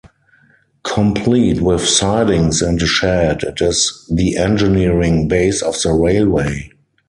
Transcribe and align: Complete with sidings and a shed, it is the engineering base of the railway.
Complete 0.81 1.61
with 1.61 1.87
sidings 1.87 2.63
and 2.63 2.81
a 2.81 2.87
shed, 2.87 3.43
it 3.43 3.61
is 3.61 4.03
the 4.11 4.35
engineering 4.35 5.27
base 5.27 5.61
of 5.61 5.79
the 5.83 5.91
railway. 5.91 6.71